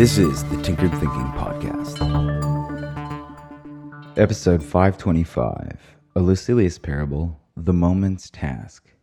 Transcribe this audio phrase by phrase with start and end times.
[0.00, 1.98] This is the Tinkered Thinking Podcast.
[4.16, 5.78] Episode 525
[6.16, 8.94] A Lucilius Parable The Moment's Task.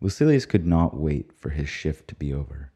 [0.00, 2.72] Lucilius could not wait for his shift to be over.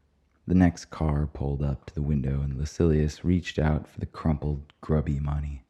[0.47, 4.71] The next car pulled up to the window, and Lucilius reached out for the crumpled,
[4.79, 5.65] grubby money.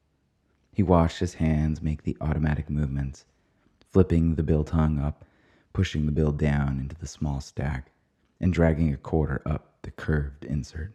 [0.72, 3.26] He washed his hands make the automatic movements,
[3.92, 5.26] flipping the bill tongue up,
[5.74, 7.92] pushing the bill down into the small stack,
[8.40, 10.94] and dragging a quarter up the curved insert.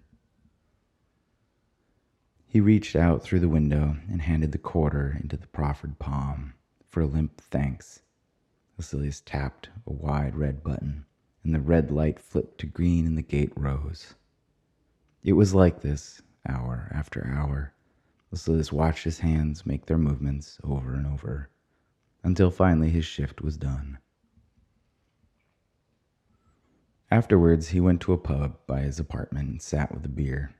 [2.54, 6.54] He reached out through the window and handed the quarter into the proffered palm
[6.86, 8.02] for a limp thanks.
[8.78, 11.04] Lucilius tapped a wide red button,
[11.42, 14.14] and the red light flipped to green and the gate rose.
[15.24, 17.74] It was like this, hour after hour.
[18.30, 21.50] Lucilius watched his hands make their movements over and over,
[22.22, 23.98] until finally his shift was done.
[27.10, 30.54] Afterwards, he went to a pub by his apartment and sat with a beer.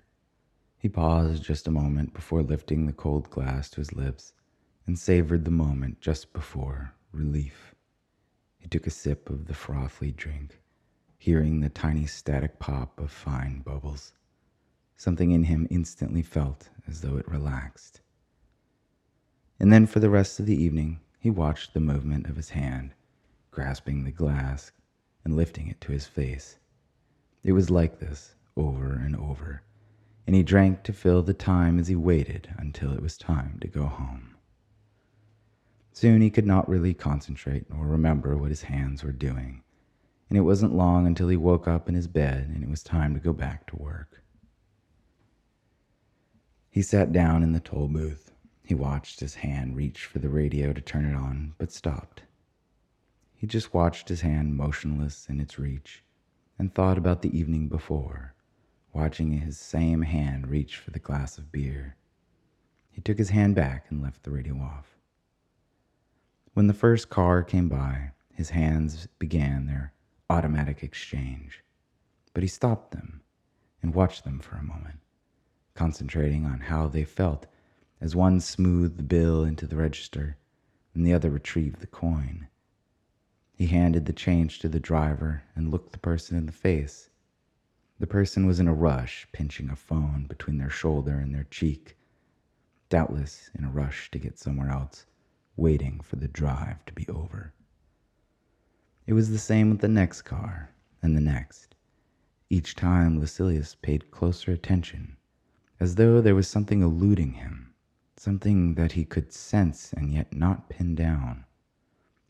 [0.84, 4.34] He paused just a moment before lifting the cold glass to his lips
[4.86, 7.74] and savored the moment just before relief.
[8.58, 10.60] He took a sip of the frothy drink,
[11.16, 14.12] hearing the tiny static pop of fine bubbles.
[14.94, 18.02] Something in him instantly felt as though it relaxed.
[19.58, 22.92] And then for the rest of the evening, he watched the movement of his hand,
[23.50, 24.70] grasping the glass
[25.24, 26.58] and lifting it to his face.
[27.42, 29.62] It was like this over and over
[30.26, 33.68] and he drank to fill the time as he waited until it was time to
[33.68, 34.36] go home.
[35.92, 39.62] Soon he could not really concentrate nor remember what his hands were doing,
[40.28, 43.14] and it wasn't long until he woke up in his bed and it was time
[43.14, 44.22] to go back to work.
[46.70, 48.32] He sat down in the toll booth.
[48.64, 52.22] He watched his hand reach for the radio to turn it on, but stopped.
[53.36, 56.02] He just watched his hand motionless in its reach
[56.58, 58.33] and thought about the evening before
[58.94, 61.96] watching his same hand reach for the glass of beer.
[62.90, 64.96] He took his hand back and left the radio off.
[66.54, 69.92] When the first car came by, his hands began their
[70.30, 71.64] automatic exchange,
[72.32, 73.20] but he stopped them
[73.82, 75.00] and watched them for a moment,
[75.74, 77.46] concentrating on how they felt
[78.00, 80.36] as one smoothed the bill into the register
[80.94, 82.46] and the other retrieved the coin.
[83.52, 87.10] He handed the change to the driver and looked the person in the face
[88.04, 91.96] the person was in a rush, pinching a phone between their shoulder and their cheek,
[92.90, 95.06] doubtless in a rush to get somewhere else,
[95.56, 97.54] waiting for the drive to be over.
[99.06, 100.68] It was the same with the next car
[101.02, 101.76] and the next.
[102.50, 105.16] Each time Lucilius paid closer attention,
[105.80, 107.72] as though there was something eluding him,
[108.18, 111.46] something that he could sense and yet not pin down.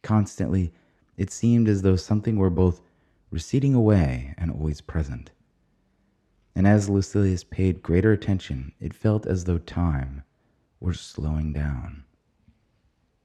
[0.02, 0.72] Constantly,
[1.16, 2.80] it seemed as though something were both
[3.32, 5.32] receding away and always present
[6.54, 10.22] and as Lucilius paid greater attention, it felt as though time
[10.80, 12.04] were slowing down.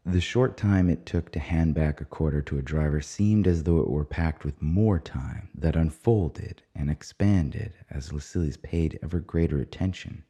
[0.06, 3.63] The short time it took to hand back a quarter to a driver seemed as
[3.63, 9.19] though it were packed with more time that unfolded and expanded as Lucilius paid ever
[9.19, 10.23] greater attention.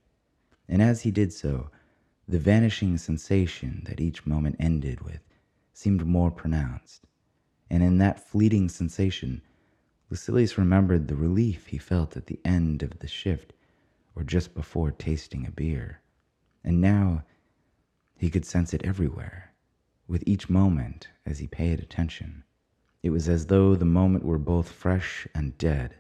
[0.68, 1.70] And as he did so,
[2.28, 5.22] the vanishing sensation that each moment ended with
[5.72, 7.06] seemed more pronounced.
[7.70, 9.42] And in that fleeting sensation,
[10.09, 13.53] Lucilius remembered the relief he felt at the end of the shift
[14.16, 16.02] or just before tasting a beer.
[16.64, 17.24] And now
[18.18, 19.53] he could sense it everywhere,
[20.08, 22.44] with each moment as he paid attention.
[23.03, 25.96] It was as though the moment were both fresh and dead.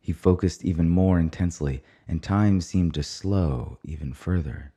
[0.00, 4.72] He focused even more intensely, and time seemed to slow even further.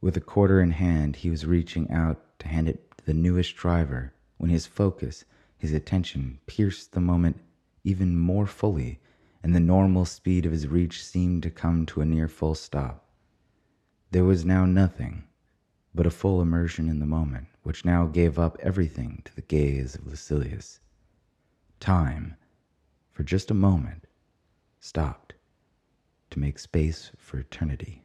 [0.00, 3.54] With a quarter in hand, he was reaching out to hand it to the newest
[3.54, 5.24] driver when his focus
[5.64, 7.40] his attention pierced the moment
[7.84, 9.00] even more fully,
[9.42, 13.08] and the normal speed of his reach seemed to come to a near full stop.
[14.10, 15.24] There was now nothing
[15.94, 19.94] but a full immersion in the moment, which now gave up everything to the gaze
[19.94, 20.80] of Lucilius.
[21.80, 22.36] Time,
[23.10, 24.06] for just a moment,
[24.80, 25.32] stopped
[26.28, 28.03] to make space for eternity.